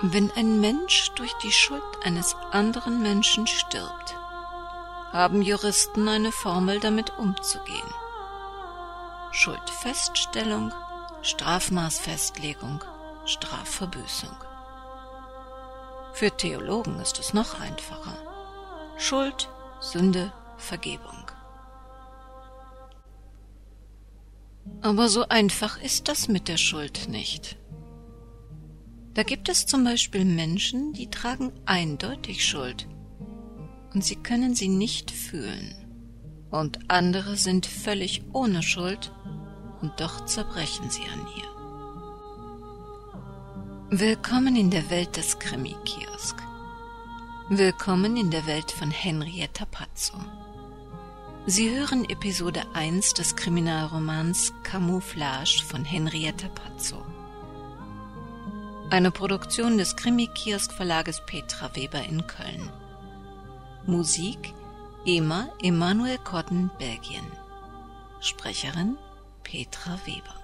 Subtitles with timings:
[0.00, 4.14] Wenn ein Mensch durch die Schuld eines anderen Menschen stirbt,
[5.12, 7.94] haben Juristen eine Formel damit umzugehen.
[9.32, 10.72] Schuldfeststellung,
[11.22, 12.84] Strafmaßfestlegung,
[13.24, 14.36] Strafverbüßung.
[16.12, 18.16] Für Theologen ist es noch einfacher.
[18.98, 19.48] Schuld,
[19.80, 21.28] Sünde, Vergebung.
[24.80, 27.56] Aber so einfach ist das mit der Schuld nicht.
[29.18, 32.86] Da gibt es zum Beispiel Menschen, die tragen eindeutig Schuld
[33.92, 35.74] und sie können sie nicht fühlen.
[36.52, 39.12] Und andere sind völlig ohne Schuld
[39.82, 41.48] und doch zerbrechen sie an ihr.
[43.98, 46.36] Willkommen in der Welt des Krimi-Kiosk.
[47.48, 50.14] Willkommen in der Welt von Henrietta Pazzo.
[51.44, 57.04] Sie hören Episode 1 des Kriminalromans Camouflage von Henrietta Pazzo.
[58.90, 62.70] Eine Produktion des Krimi-Kiosk-Verlages Petra Weber in Köln.
[63.84, 64.54] Musik
[65.04, 67.26] Ema Emanuel Cotton, Belgien.
[68.20, 68.96] Sprecherin
[69.44, 70.37] Petra Weber.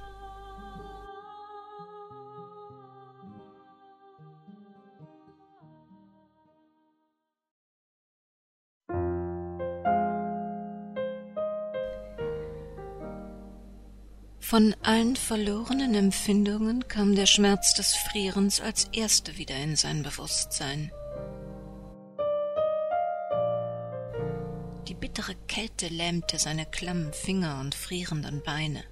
[14.55, 20.92] Von allen verlorenen Empfindungen kam der Schmerz des Frierens als erste wieder in sein Bewusstsein.
[24.86, 28.84] Die bittere Kälte lähmte seine klammen Finger und frierenden Beine.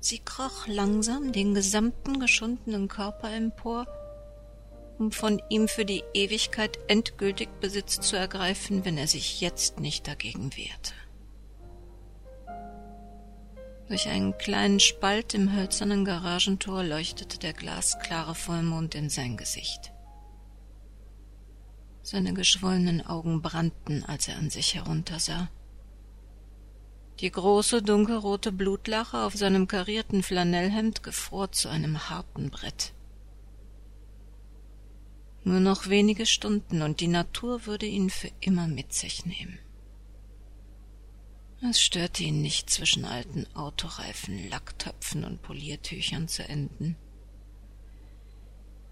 [0.00, 3.86] Sie kroch langsam den gesamten geschundenen Körper empor,
[4.98, 10.06] um von ihm für die Ewigkeit endgültig Besitz zu ergreifen, wenn er sich jetzt nicht
[10.06, 10.92] dagegen wehrte.
[13.88, 19.92] Durch einen kleinen Spalt im hölzernen Garagentor leuchtete der glasklare Vollmond in sein Gesicht.
[22.02, 25.48] Seine geschwollenen Augen brannten, als er an sich heruntersah.
[27.20, 32.92] Die große dunkelrote Blutlache auf seinem karierten Flanellhemd gefror zu einem harten Brett.
[35.44, 39.60] Nur noch wenige Stunden und die Natur würde ihn für immer mit sich nehmen.
[41.62, 46.96] Es störte ihn nicht, zwischen alten Autoreifen, Lacktöpfen und Poliertüchern zu enden.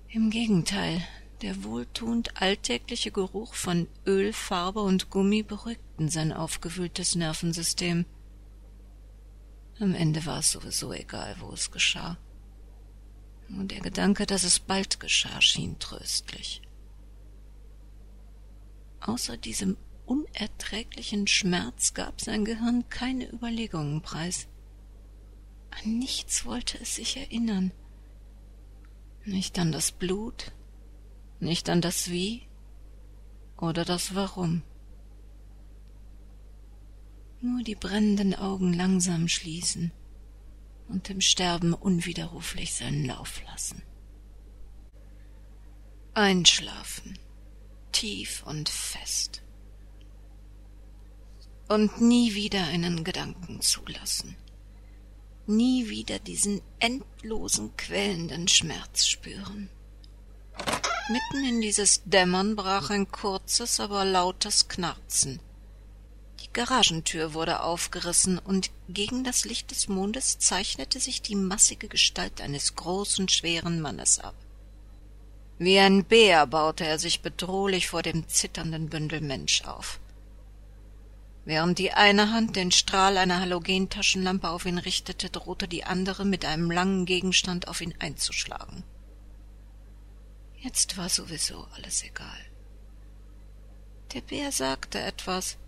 [0.08, 1.06] Im Gegenteil,
[1.42, 8.06] der wohltuend alltägliche Geruch von Öl, Farbe und Gummi beruhigten sein aufgewühltes Nervensystem.
[9.78, 12.16] Am Ende war es sowieso egal, wo es geschah.
[13.48, 16.62] Und der Gedanke, dass es bald geschah, schien tröstlich.
[19.00, 19.76] Außer diesem
[20.06, 24.48] unerträglichen Schmerz gab sein Gehirn keine Überlegungen preis.
[25.70, 27.72] An nichts wollte es sich erinnern.
[29.24, 30.52] Nicht an das Blut,
[31.40, 32.42] nicht an das Wie
[33.56, 34.62] oder das Warum.
[37.40, 39.92] Nur die brennenden Augen langsam schließen
[40.88, 43.82] und im Sterben unwiderruflich seinen Lauf lassen.
[46.14, 47.18] Einschlafen,
[47.92, 49.43] tief und fest
[51.68, 54.36] und nie wieder einen Gedanken zulassen,
[55.46, 59.70] nie wieder diesen endlosen, quälenden Schmerz spüren.
[61.08, 65.40] Mitten in dieses Dämmern brach ein kurzes, aber lautes Knarzen.
[66.40, 72.40] Die Garagentür wurde aufgerissen, und gegen das Licht des Mondes zeichnete sich die massige Gestalt
[72.40, 74.34] eines großen, schweren Mannes ab.
[75.58, 80.00] Wie ein Bär baute er sich bedrohlich vor dem zitternden Bündel Mensch auf.
[81.44, 86.44] Während die eine Hand den Strahl einer Halogentaschenlampe auf ihn richtete, drohte die andere mit
[86.44, 88.82] einem langen Gegenstand auf ihn einzuschlagen.
[90.56, 92.40] Jetzt war sowieso alles egal.
[94.14, 95.58] Der Bär sagte etwas,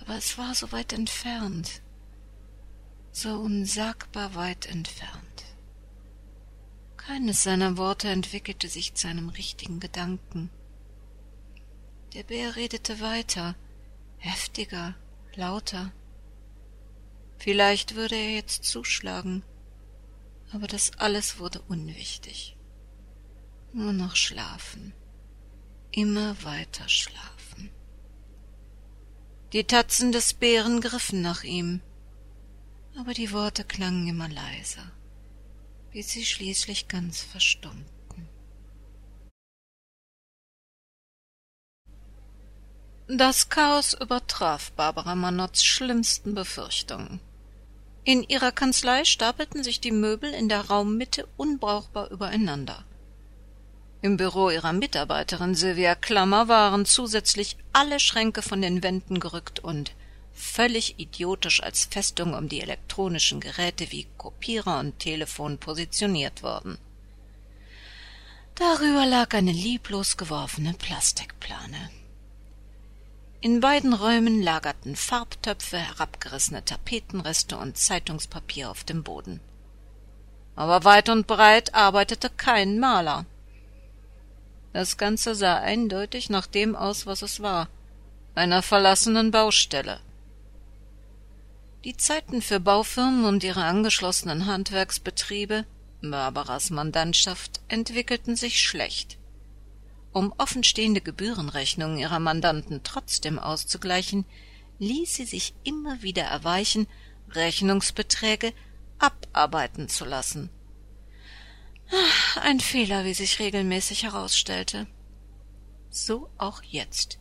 [0.00, 1.82] aber es war so weit entfernt,
[3.10, 5.44] so unsagbar weit entfernt.
[6.96, 10.50] Keines seiner Worte entwickelte sich zu einem richtigen Gedanken.
[12.12, 13.56] Der Bär redete weiter,
[14.24, 14.94] heftiger,
[15.34, 15.92] lauter.
[17.36, 19.44] Vielleicht würde er jetzt zuschlagen,
[20.52, 22.56] aber das alles wurde unwichtig.
[23.72, 24.94] Nur noch schlafen,
[25.90, 27.70] immer weiter schlafen.
[29.52, 31.80] Die Tatzen des Bären griffen nach ihm,
[32.96, 34.90] aber die Worte klangen immer leiser,
[35.92, 37.93] bis sie schließlich ganz verstummten.
[43.06, 47.20] Das Chaos übertraf Barbara Manotts schlimmsten Befürchtungen.
[48.02, 52.82] In ihrer Kanzlei stapelten sich die Möbel in der Raummitte unbrauchbar übereinander.
[54.00, 59.92] Im Büro ihrer Mitarbeiterin Sylvia Klammer waren zusätzlich alle Schränke von den Wänden gerückt und
[60.32, 66.78] völlig idiotisch als Festung um die elektronischen Geräte wie Kopierer und Telefon positioniert worden.
[68.54, 71.90] Darüber lag eine lieblos geworfene Plastikplane.
[73.44, 79.38] In beiden Räumen lagerten Farbtöpfe, herabgerissene Tapetenreste und Zeitungspapier auf dem Boden.
[80.56, 83.26] Aber weit und breit arbeitete kein Maler.
[84.72, 87.68] Das Ganze sah eindeutig nach dem aus, was es war,
[88.34, 90.00] einer verlassenen Baustelle.
[91.84, 95.66] Die Zeiten für Baufirmen und ihre angeschlossenen Handwerksbetriebe,
[96.00, 99.18] Barbaras Mandantschaft, entwickelten sich schlecht.
[100.14, 104.24] Um offenstehende Gebührenrechnungen ihrer Mandanten trotzdem auszugleichen,
[104.78, 106.86] ließ sie sich immer wieder erweichen,
[107.32, 108.52] Rechnungsbeträge
[109.00, 110.50] abarbeiten zu lassen.
[112.40, 114.86] Ein Fehler, wie sich regelmäßig herausstellte.
[115.90, 117.18] So auch jetzt.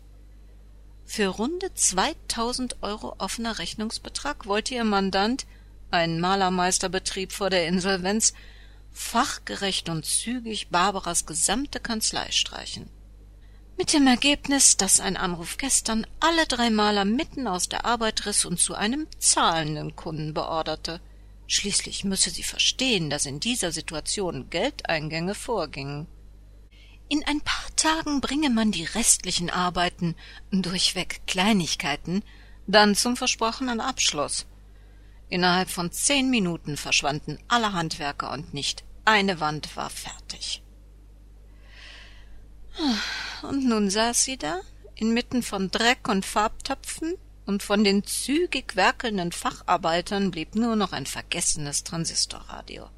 [1.03, 5.47] Für runde zweitausend Euro offener Rechnungsbetrag wollte ihr Mandant,
[5.89, 8.33] ein Malermeisterbetrieb vor der Insolvenz,
[8.93, 12.89] fachgerecht und zügig Barbaras gesamte Kanzlei streichen.
[13.75, 18.45] Mit dem Ergebnis, dass ein Anruf gestern alle drei Maler mitten aus der Arbeit riss
[18.45, 21.01] und zu einem zahlenden Kunden beorderte.
[21.47, 26.07] Schließlich müsse sie verstehen, dass in dieser Situation Geldeingänge vorgingen.
[27.09, 30.15] In ein paar Tagen bringe man die restlichen Arbeiten,
[30.51, 32.23] durchweg Kleinigkeiten,
[32.67, 34.45] dann zum versprochenen Abschluss.
[35.29, 40.61] Innerhalb von zehn Minuten verschwanden alle Handwerker und nicht eine Wand war fertig.
[43.43, 44.61] Und nun saß sie da,
[44.95, 47.15] inmitten von Dreck und Farbtöpfen,
[47.45, 52.89] und von den zügig werkelnden Facharbeitern blieb nur noch ein vergessenes Transistorradio.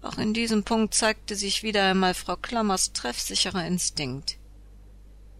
[0.00, 4.38] Auch in diesem Punkt zeigte sich wieder einmal Frau Klammers treffsicherer Instinkt.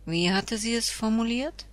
[0.05, 1.67] Wie hatte sie es formuliert?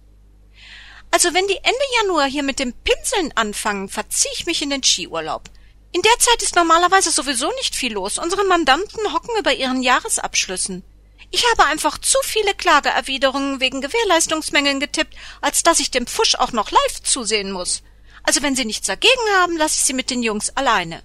[1.12, 4.84] Also wenn die Ende Januar hier mit dem Pinseln anfangen, verzieh ich mich in den
[4.84, 5.50] Skiurlaub.
[5.92, 8.20] In der Zeit ist normalerweise sowieso nicht viel los.
[8.20, 10.84] Unsere Mandanten hocken über ihren Jahresabschlüssen.
[11.32, 16.52] Ich habe einfach zu viele Klageerwiderungen wegen Gewährleistungsmängeln getippt, als dass ich dem Pfusch auch
[16.52, 17.84] noch live zusehen muss.
[18.24, 21.02] Also wenn Sie nichts dagegen haben, lasse ich Sie mit den Jungs alleine.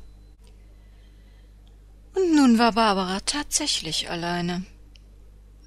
[2.15, 4.65] Und nun war Barbara tatsächlich alleine.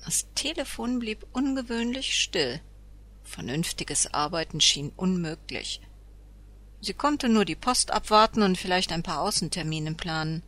[0.05, 2.61] Das Telefon blieb ungewöhnlich still.
[3.27, 5.81] Vernünftiges Arbeiten schien unmöglich.
[6.81, 10.43] Sie konnte nur die Post abwarten und vielleicht ein paar Außentermine planen.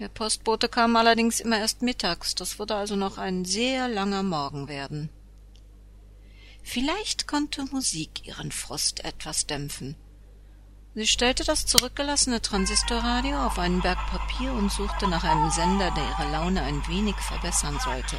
[0.00, 4.68] Der Postbote kam allerdings immer erst mittags, das würde also noch ein sehr langer Morgen
[4.68, 5.10] werden.
[6.62, 9.96] Vielleicht konnte Musik ihren Frust etwas dämpfen.
[10.94, 16.04] Sie stellte das zurückgelassene Transistorradio auf einen Berg Papier und suchte nach einem Sender, der
[16.04, 18.16] ihre Laune ein wenig verbessern sollte.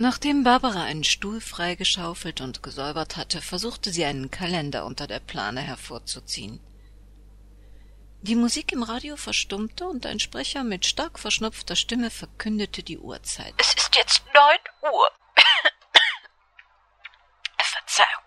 [0.00, 5.60] Nachdem Barbara einen Stuhl freigeschaufelt und gesäubert hatte, versuchte sie einen Kalender unter der Plane
[5.60, 6.60] hervorzuziehen.
[8.22, 13.54] Die Musik im Radio verstummte und ein Sprecher mit stark verschnupfter Stimme verkündete die Uhrzeit.
[13.58, 15.10] Es ist jetzt neun Uhr.
[17.58, 18.22] Verzeihung.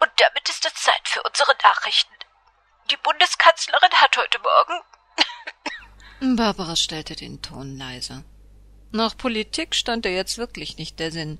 [0.00, 2.14] Und damit ist es Zeit für unsere Nachrichten.
[2.90, 6.36] Die Bundeskanzlerin hat heute Morgen.
[6.36, 8.24] Barbara stellte den Ton leiser.
[8.92, 11.38] Nach Politik stand er jetzt wirklich nicht der Sinn.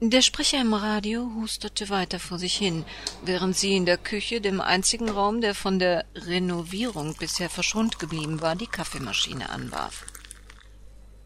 [0.00, 2.84] Der Sprecher im Radio hustete weiter vor sich hin,
[3.22, 8.40] während sie in der Küche, dem einzigen Raum, der von der Renovierung bisher verschont geblieben
[8.40, 10.04] war, die Kaffeemaschine anwarf.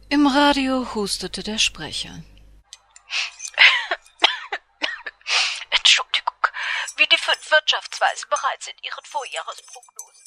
[0.09, 2.23] Im Radio hustete der Sprecher.
[7.53, 10.23] Wirtschaftsweisen bereits in ihren Vorjahresprognosen.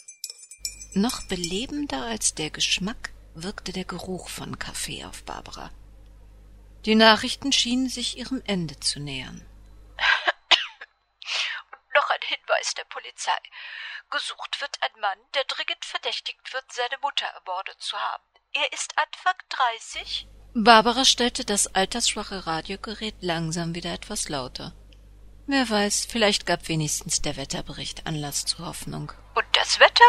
[0.94, 5.72] Noch belebender als der Geschmack wirkte der Geruch von Kaffee auf Barbara.
[6.86, 9.46] Die Nachrichten schienen sich ihrem Ende zu nähern.
[11.94, 13.38] noch ein Hinweis der Polizei.
[14.12, 18.24] Gesucht wird ein Mann, der dringend verdächtigt wird, seine Mutter ermordet zu haben.
[18.54, 20.27] Er ist Anfang dreißig.
[20.54, 24.74] Barbara stellte das altersschwache Radiogerät langsam wieder etwas lauter.
[25.48, 29.12] Wer weiß, vielleicht gab wenigstens der Wetterbericht Anlass zur Hoffnung.
[29.36, 30.06] Und das Wetter?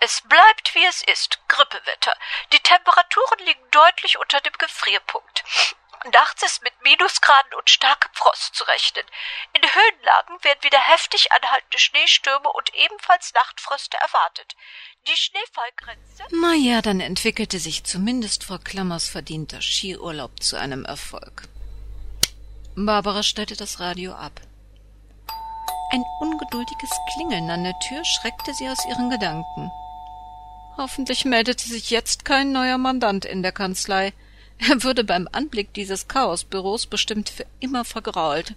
[0.00, 2.14] Es bleibt, wie es ist, Grippewetter.
[2.52, 5.44] Die Temperaturen liegen deutlich unter dem Gefrierpunkt.
[6.12, 9.04] Nachts ist mit Minusgraden und starkem Frost zu rechnen.
[9.54, 14.54] In Höhenlagen werden wieder heftig anhaltende Schneestürme und ebenfalls Nachtfröste erwartet.
[15.08, 16.24] Die Schneefallgrenze.
[16.30, 21.44] Na ja, dann entwickelte sich zumindest Frau Klammers verdienter Skiurlaub zu einem Erfolg.
[22.76, 24.40] Barbara stellte das Radio ab.
[25.90, 29.70] Ein ungeduldiges Klingeln an der Tür schreckte sie aus ihren Gedanken.
[30.76, 34.12] Hoffentlich meldete sich jetzt kein neuer Mandant in der Kanzlei.
[34.58, 38.54] Er würde beim Anblick dieses Chaosbüros bestimmt für immer vergrault.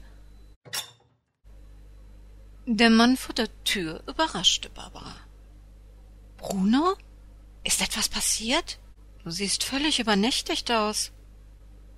[2.65, 5.15] Der Mann vor der Tür überraschte Barbara.
[6.37, 6.95] Bruno?
[7.63, 8.79] Ist etwas passiert?
[9.23, 11.11] Du siehst völlig übernächtigt aus.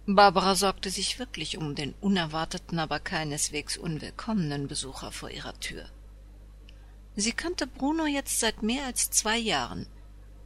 [0.06, 5.86] Barbara sorgte sich wirklich um den unerwarteten, aber keineswegs unwillkommenen Besucher vor ihrer Tür.
[7.16, 9.86] Sie kannte Bruno jetzt seit mehr als zwei Jahren,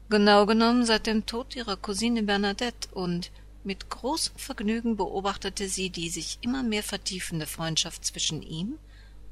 [0.09, 3.31] genau genommen seit dem Tod ihrer Cousine Bernadette, und
[3.63, 8.77] mit großem Vergnügen beobachtete sie die sich immer mehr vertiefende Freundschaft zwischen ihm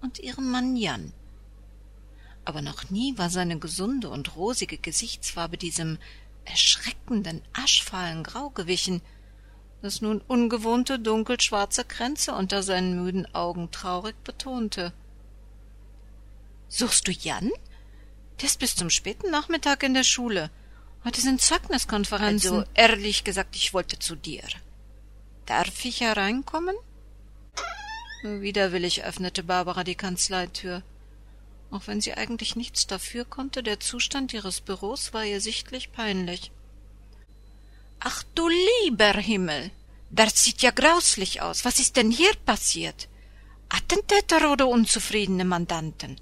[0.02, 1.14] und ihrem Mann Jan.
[2.46, 5.98] Aber noch nie war seine gesunde und rosige Gesichtsfarbe diesem
[6.46, 9.02] erschreckenden, aschfahlen Grau gewichen,
[9.82, 14.94] das nun ungewohnte dunkelschwarze Kränze unter seinen müden Augen traurig betonte.
[16.68, 17.52] Suchst du Jan?
[18.40, 20.50] Der ist bis zum späten Nachmittag in der Schule.
[21.04, 22.60] Heute sind Zeugniskonferenzen.
[22.60, 24.44] Also, ehrlich gesagt, ich wollte zu dir.
[25.46, 26.76] Darf ich hereinkommen?
[28.24, 30.84] Widerwillig öffnete Barbara die Kanzleitür.
[31.72, 36.52] Auch wenn sie eigentlich nichts dafür konnte, der Zustand ihres Büros war ihr sichtlich peinlich.
[38.00, 38.50] Ach du
[38.84, 39.72] lieber Himmel,
[40.12, 41.66] das sieht ja grauslich aus.
[41.66, 43.08] Was ist denn hier passiert?
[43.70, 46.20] Attentäter oder unzufriedene Mandanten?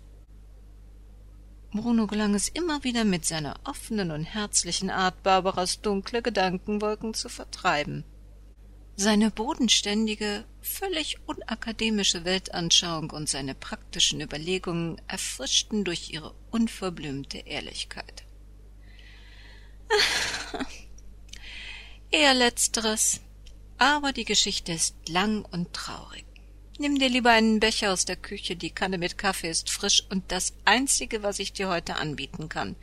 [1.71, 7.29] Bruno gelang es immer wieder mit seiner offenen und herzlichen Art, Barbaras dunkle Gedankenwolken zu
[7.29, 8.03] vertreiben.
[8.95, 18.23] Seine bodenständige, völlig unakademische Weltanschauung und seine praktischen Überlegungen erfrischten durch ihre unverblümte Ehrlichkeit.
[22.11, 23.21] Eher letzteres.
[23.77, 26.25] Aber die Geschichte ist lang und traurig.
[26.81, 30.31] Nimm dir lieber einen Becher aus der Küche, die Kanne mit Kaffee ist frisch und
[30.31, 32.77] das einzige, was ich dir heute anbieten kann.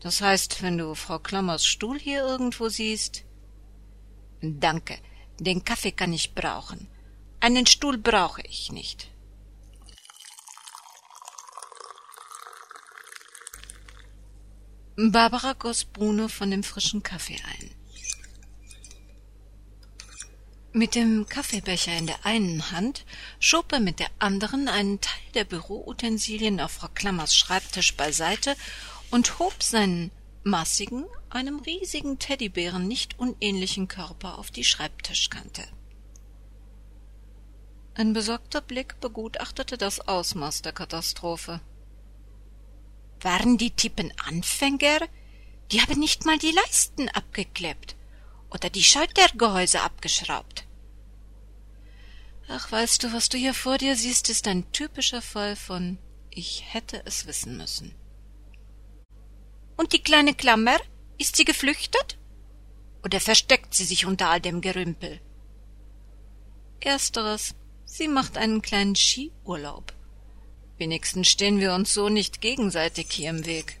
[0.00, 3.24] Das heißt, wenn du Frau Klammers Stuhl hier irgendwo siehst.
[4.40, 4.96] Danke,
[5.38, 6.88] den Kaffee kann ich brauchen.
[7.40, 9.10] Einen Stuhl brauche ich nicht.
[14.96, 17.79] Barbara goss Bruno von dem frischen Kaffee ein.
[20.72, 23.04] Mit dem Kaffeebecher in der einen Hand
[23.40, 28.54] schob er mit der anderen einen Teil der Büroutensilien auf Frau Klammers Schreibtisch beiseite
[29.10, 30.12] und hob seinen
[30.44, 35.66] massigen, einem riesigen Teddybären nicht unähnlichen Körper auf die Schreibtischkante.
[37.94, 41.60] Ein besorgter Blick begutachtete das Ausmaß der Katastrophe.
[43.20, 45.00] Waren die Tippen Anfänger?
[45.72, 47.96] Die haben nicht mal die Leisten abgeklebt
[48.50, 50.66] oder die Schaltergehäuse abgeschraubt.
[52.48, 55.98] Ach, weißt du, was du hier vor dir siehst, ist ein typischer Fall von
[56.30, 57.94] ich hätte es wissen müssen.
[59.76, 60.78] Und die kleine Klammer,
[61.18, 62.18] ist sie geflüchtet?
[63.04, 65.20] Oder versteckt sie sich unter all dem Gerümpel?
[66.80, 67.54] Ersteres.
[67.84, 69.92] Sie macht einen kleinen Skiurlaub.
[70.78, 73.79] Wenigstens stehen wir uns so nicht gegenseitig hier im Weg.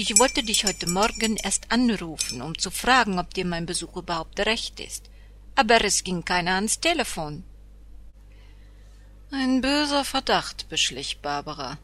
[0.00, 4.38] Ich wollte dich heute Morgen erst anrufen, um zu fragen, ob dir mein Besuch überhaupt
[4.38, 5.10] recht ist.
[5.56, 7.42] Aber es ging keiner ans Telefon.
[9.32, 11.78] Ein böser Verdacht beschlich Barbara.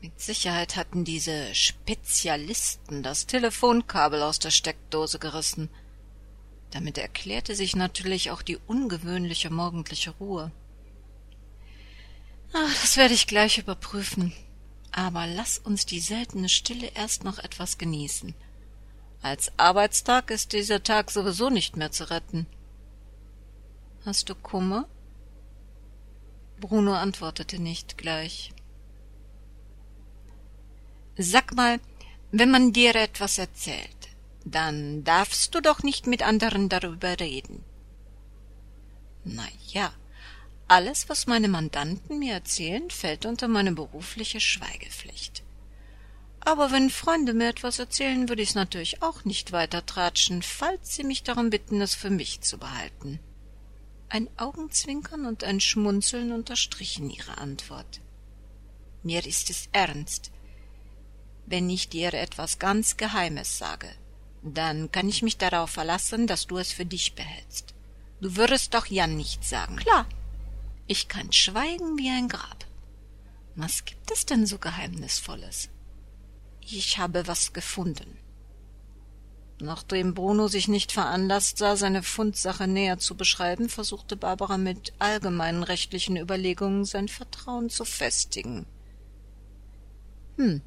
[0.00, 5.68] Mit Sicherheit hatten diese Spezialisten das Telefonkabel aus der Steckdose gerissen.
[6.70, 10.52] Damit erklärte sich natürlich auch die ungewöhnliche morgendliche Ruhe.
[12.52, 14.32] Ach, das werde ich gleich überprüfen.
[14.92, 18.34] Aber lass uns die seltene Stille erst noch etwas genießen.
[19.22, 22.46] Als Arbeitstag ist dieser Tag sowieso nicht mehr zu retten.
[24.04, 24.86] Hast du Kummer?
[26.60, 28.52] Bruno antwortete nicht gleich.
[31.16, 31.80] Sag mal,
[32.30, 34.08] wenn man dir etwas erzählt,
[34.44, 37.64] dann darfst du doch nicht mit anderen darüber reden.
[39.24, 39.92] Na ja,
[40.72, 45.42] alles, was meine Mandanten mir erzählen, fällt unter meine berufliche Schweigepflicht.
[46.40, 51.04] Aber wenn Freunde mir etwas erzählen, würde ich's natürlich auch nicht weiter tratschen, falls sie
[51.04, 53.20] mich darum bitten, es für mich zu behalten.
[54.08, 58.00] Ein Augenzwinkern und ein Schmunzeln unterstrichen ihre Antwort.
[59.02, 60.30] Mir ist es ernst.
[61.44, 63.90] Wenn ich dir etwas ganz Geheimes sage,
[64.42, 67.74] dann kann ich mich darauf verlassen, dass du es für dich behältst.
[68.22, 69.76] Du würdest doch Jan nicht sagen.
[69.76, 70.06] Klar,
[70.86, 72.66] ich kann schweigen wie ein Grab.
[73.54, 75.68] Was gibt es denn so Geheimnisvolles?
[76.60, 78.18] Ich habe was gefunden.
[79.60, 85.62] Nachdem Bruno sich nicht veranlasst sah, seine Fundsache näher zu beschreiben, versuchte Barbara mit allgemeinen
[85.62, 88.66] rechtlichen Überlegungen sein Vertrauen zu festigen.
[90.36, 90.62] Hm,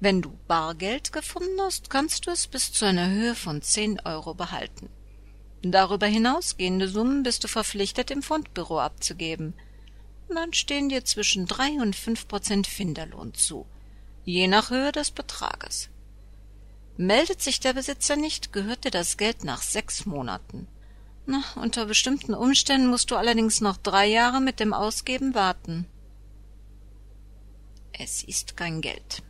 [0.00, 4.34] wenn du Bargeld gefunden hast, kannst du es bis zu einer Höhe von zehn Euro
[4.34, 4.88] behalten.
[5.62, 9.54] Darüber hinausgehende Summen bist du verpflichtet, im Fundbüro abzugeben.
[10.28, 13.66] Dann stehen dir zwischen drei und fünf Prozent Finderlohn zu,
[14.24, 15.88] je nach Höhe des Betrages.
[16.96, 20.68] Meldet sich der Besitzer nicht, gehört dir das Geld nach sechs Monaten.
[21.26, 25.86] Na, unter bestimmten Umständen musst du allerdings noch drei Jahre mit dem Ausgeben warten.
[27.92, 29.22] Es ist kein Geld.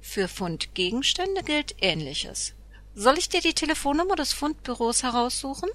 [0.00, 2.54] Für Fundgegenstände gilt Ähnliches.
[2.94, 5.70] Soll ich dir die Telefonnummer des Fundbüros heraussuchen?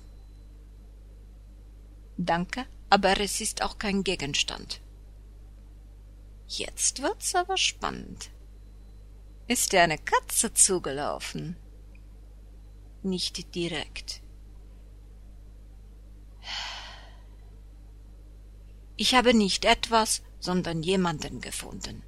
[2.18, 4.82] Danke, aber es ist auch kein Gegenstand.
[6.48, 8.30] Jetzt wird's aber spannend.
[9.48, 11.58] Ist dir eine Katze zugelaufen?
[13.04, 14.22] Nicht direkt.
[18.96, 22.04] Ich habe nicht etwas, sondern jemanden gefunden.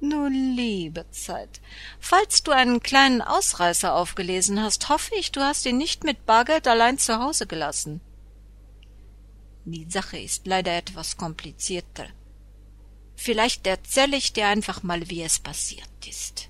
[0.00, 1.60] Nun, liebe Zeit,
[1.98, 6.66] falls du einen kleinen Ausreißer aufgelesen hast, hoffe ich, du hast ihn nicht mit Bargeld
[6.66, 8.00] allein zu Hause gelassen.
[9.66, 12.06] Die Sache ist leider etwas komplizierter.
[13.14, 16.48] Vielleicht erzähle ich dir einfach mal, wie es passiert ist.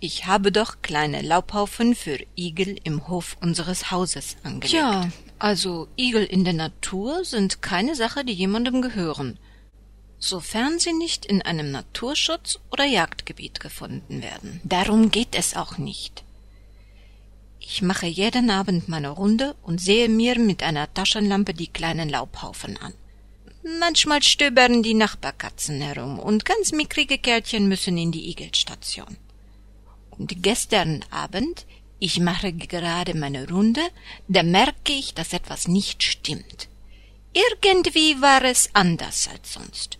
[0.00, 4.74] Ich habe doch kleine Laubhaufen für Igel im Hof unseres Hauses angelegt.
[4.74, 9.38] Ja, also Igel in der Natur sind keine Sache, die jemandem gehören,
[10.28, 14.60] sofern sie nicht in einem Naturschutz oder Jagdgebiet gefunden werden.
[14.64, 16.24] Darum geht es auch nicht.
[17.60, 22.76] Ich mache jeden Abend meine Runde und sehe mir mit einer Taschenlampe die kleinen Laubhaufen
[22.76, 22.92] an.
[23.80, 29.16] Manchmal stöbern die Nachbarkatzen herum und ganz mickrige Kerlchen müssen in die Igelstation.
[30.10, 31.64] Und gestern Abend,
[31.98, 33.80] ich mache gerade meine Runde,
[34.28, 36.68] da merke ich, dass etwas nicht stimmt.
[37.32, 39.98] Irgendwie war es anders als sonst.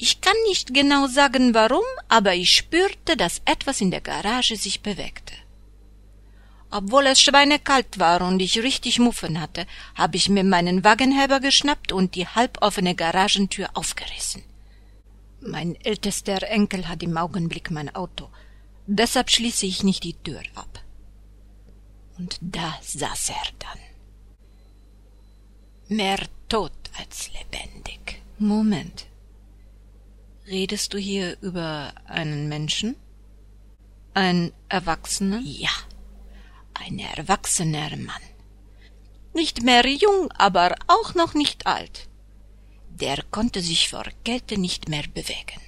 [0.00, 4.80] Ich kann nicht genau sagen warum, aber ich spürte, dass etwas in der Garage sich
[4.80, 5.34] bewegte.
[6.70, 11.90] Obwohl es schweinekalt war und ich richtig Muffen hatte, habe ich mir meinen Wagenheber geschnappt
[11.92, 14.44] und die halboffene Garagentür aufgerissen.
[15.40, 18.28] Mein ältester Enkel hat im Augenblick mein Auto,
[18.86, 20.84] deshalb schließe ich nicht die Tür ab.
[22.18, 23.80] Und da saß er dann.
[25.96, 28.20] Mehr tot als lebendig.
[28.38, 29.06] Moment.
[30.48, 32.96] Redest du hier über einen Menschen?
[34.14, 35.40] Ein Erwachsener?
[35.44, 35.70] Ja
[36.80, 38.22] ein erwachsener Mann.
[39.34, 42.08] Nicht mehr jung, aber auch noch nicht alt.
[42.88, 45.60] Der konnte sich vor Kälte nicht mehr bewegen.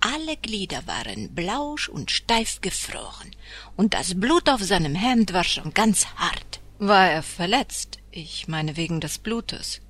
[0.00, 3.30] Alle Glieder waren blausch und steif gefroren,
[3.76, 6.60] und das Blut auf seinem Hemd war schon ganz hart.
[6.78, 7.98] War er verletzt?
[8.10, 9.82] Ich meine wegen des Blutes.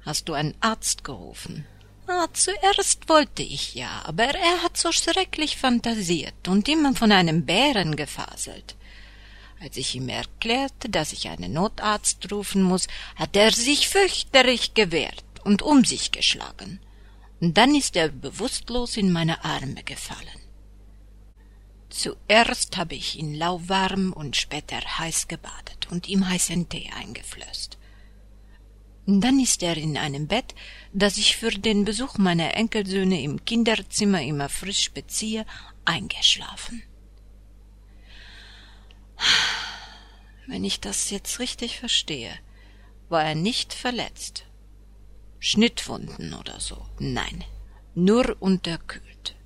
[0.00, 1.66] Hast du einen Arzt gerufen?
[2.08, 7.44] Ah, zuerst wollte ich ja, aber er hat so schrecklich fantasiert und immer von einem
[7.44, 8.76] Bären gefaselt.
[9.60, 15.24] Als ich ihm erklärte, dass ich einen Notarzt rufen muss, hat er sich fürchterlich gewehrt
[15.44, 16.78] und um sich geschlagen.
[17.40, 20.40] Und dann ist er bewusstlos in meine Arme gefallen.
[21.88, 27.78] Zuerst habe ich ihn lauwarm und später heiß gebadet und ihm heißen Tee eingeflößt.
[29.06, 30.54] Dann ist er in einem Bett,
[30.96, 35.44] das ich für den Besuch meiner Enkelsöhne im Kinderzimmer immer frisch beziehe,
[35.84, 36.82] eingeschlafen.
[40.46, 42.32] Wenn ich das jetzt richtig verstehe,
[43.10, 44.46] war er nicht verletzt.
[45.38, 46.86] Schnittwunden oder so.
[46.98, 47.44] Nein,
[47.94, 49.36] nur unterkühlt.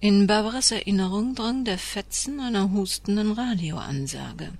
[0.00, 4.54] In Barbaras Erinnerung drang der Fetzen einer hustenden Radioansage.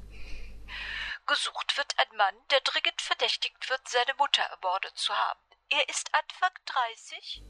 [1.31, 5.39] Gesucht wird ein Mann, der dringend verdächtigt wird, seine Mutter ermordet zu haben.
[5.69, 7.43] Er ist Anfang dreißig?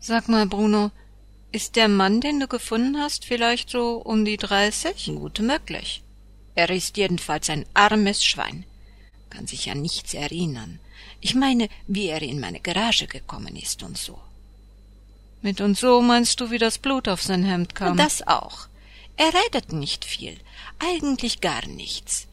[0.00, 0.90] Sag mal, Bruno,
[1.52, 5.06] ist der Mann, den du gefunden hast, vielleicht so um die dreißig?
[5.06, 6.02] Gut möglich.
[6.56, 8.66] Er ist jedenfalls ein armes Schwein.
[9.30, 10.80] Kann sich an nichts erinnern.
[11.20, 14.20] Ich meine, wie er in meine Garage gekommen ist und so.
[15.42, 17.96] Mit und so meinst du, wie das Blut auf sein Hemd kam?
[17.96, 18.66] Das auch.
[19.16, 20.40] Er redet nicht viel,
[20.80, 22.26] eigentlich gar nichts,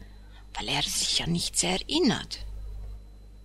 [0.54, 2.40] weil er sich an nichts erinnert.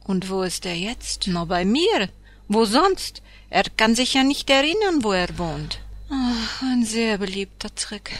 [0.03, 1.25] Und wo ist er jetzt?
[1.27, 2.09] Na, bei mir.
[2.47, 3.21] Wo sonst?
[3.49, 5.79] Er kann sich ja nicht erinnern, wo er wohnt.
[6.09, 8.11] Ach, ein sehr beliebter Trick.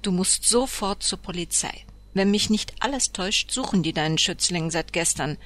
[0.00, 1.84] Du musst sofort zur Polizei.
[2.14, 5.38] Wenn mich nicht alles täuscht, suchen die deinen Schützling seit gestern.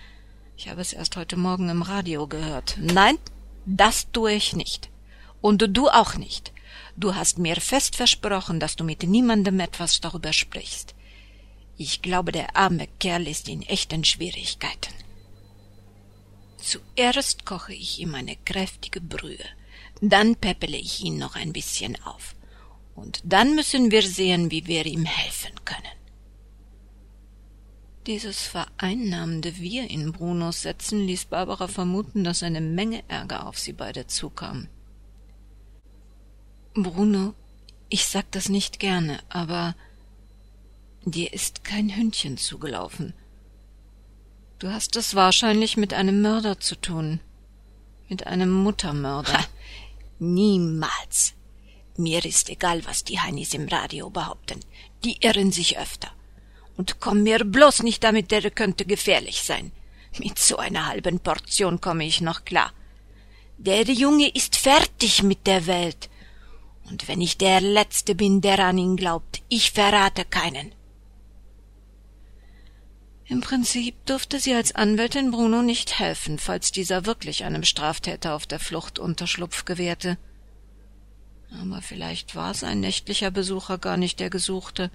[0.56, 2.76] Ich habe es erst heute Morgen im Radio gehört.
[2.80, 3.18] Nein,
[3.66, 4.88] das tue ich nicht.
[5.40, 6.52] Und du auch nicht.
[6.96, 10.94] Du hast mir fest versprochen, dass du mit niemandem etwas darüber sprichst.
[11.78, 14.94] Ich glaube, der arme Kerl ist in echten Schwierigkeiten.
[16.58, 19.44] Zuerst koche ich ihm eine kräftige Brühe,
[20.00, 22.34] dann peppele ich ihn noch ein bisschen auf.
[22.94, 25.96] Und dann müssen wir sehen, wie wir ihm helfen können.
[28.06, 33.72] Dieses vereinnahmende Wir in Brunos Sätzen ließ Barbara vermuten, dass eine Menge Ärger auf sie
[33.72, 34.68] beide zukam.
[36.74, 37.34] Bruno,
[37.88, 39.74] ich sag das nicht gerne, aber
[41.06, 43.14] dir ist kein Hündchen zugelaufen.
[44.58, 47.20] Du hast es wahrscheinlich mit einem Mörder zu tun.
[48.08, 49.32] Mit einem Muttermörder.
[49.32, 49.46] Ha,
[50.18, 51.34] niemals.
[51.96, 54.60] Mir ist egal, was die Heinis im Radio behaupten.
[55.04, 56.10] Die irren sich öfter.
[56.76, 59.72] Und komm mir bloß nicht damit, der könnte gefährlich sein.
[60.18, 62.72] Mit so einer halben Portion komme ich noch klar.
[63.58, 66.10] Der Junge ist fertig mit der Welt.
[66.90, 70.75] Und wenn ich der Letzte bin, der an ihn glaubt, ich verrate keinen.
[73.28, 78.46] Im Prinzip durfte sie als Anwältin Bruno nicht helfen, falls dieser wirklich einem Straftäter auf
[78.46, 80.16] der Flucht Unterschlupf gewährte.
[81.60, 84.92] Aber vielleicht war sein nächtlicher Besucher gar nicht der Gesuchte.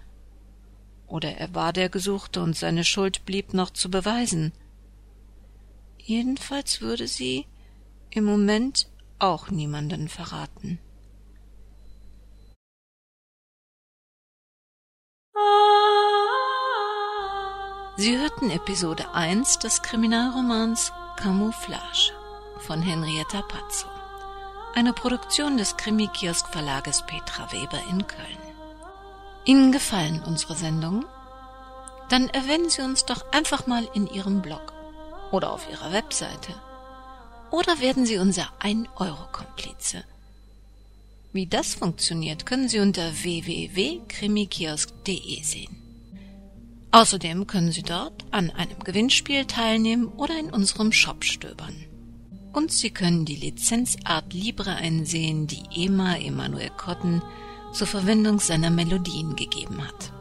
[1.07, 4.53] Oder er war der Gesuchte und seine Schuld blieb noch zu beweisen.
[5.97, 7.45] Jedenfalls würde sie
[8.11, 8.87] im Moment
[9.19, 10.79] auch niemanden verraten.
[17.97, 22.13] Sie hörten Episode 1 des Kriminalromans Camouflage
[22.60, 23.88] von Henrietta Pazzo,
[24.73, 28.38] eine Produktion des Krimi-Kiosk-Verlages Petra Weber in Köln.
[29.43, 31.04] Ihnen gefallen unsere Sendungen?
[32.08, 34.71] Dann erwähnen Sie uns doch einfach mal in Ihrem Blog
[35.32, 36.54] oder auf Ihrer Webseite.
[37.51, 40.06] Oder werden Sie unser 1-Euro-Komplize.
[41.34, 45.80] Wie das funktioniert, können Sie unter www.krimikiosk.de sehen.
[46.91, 51.86] Außerdem können Sie dort an einem Gewinnspiel teilnehmen oder in unserem Shop stöbern.
[52.51, 57.21] Und Sie können die Lizenzart Libre einsehen, die Ema Emanuel Cotton
[57.71, 60.12] zur Verwendung seiner Melodien gegeben hat.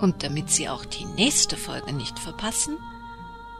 [0.00, 2.76] Und damit Sie auch die nächste Folge nicht verpassen,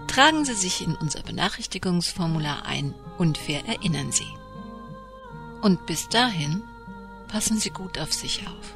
[0.09, 4.27] tragen Sie sich in unser Benachrichtigungsformular ein und wir erinnern Sie.
[5.63, 6.63] Und bis dahin
[7.29, 8.75] passen Sie gut auf sich auf.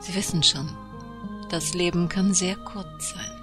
[0.00, 0.68] Sie wissen schon,
[1.52, 3.41] das Leben kann sehr kurz sein.